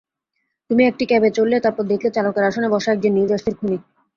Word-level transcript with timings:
তুমি 0.69 0.83
একটি 0.85 1.03
ক্যাবে 1.05 1.29
চড়লে, 1.37 1.57
তারপর 1.65 1.83
দেখলে 1.91 2.09
চালকের 2.15 2.47
আসনে 2.49 2.67
বসা 2.73 2.89
একজন 2.91 3.11
নিউ 3.13 3.25
জার্সির 3.29 3.55
খুনি। 3.59 3.77